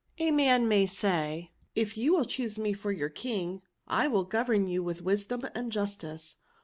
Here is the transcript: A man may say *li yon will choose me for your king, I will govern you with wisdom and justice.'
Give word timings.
A 0.17 0.31
man 0.31 0.67
may 0.67 0.87
say 0.87 1.51
*li 1.75 1.83
yon 1.93 2.11
will 2.15 2.25
choose 2.25 2.57
me 2.57 2.73
for 2.73 2.91
your 2.91 3.09
king, 3.09 3.61
I 3.87 4.07
will 4.07 4.23
govern 4.23 4.67
you 4.67 4.81
with 4.81 5.03
wisdom 5.03 5.43
and 5.53 5.71
justice.' 5.71 6.37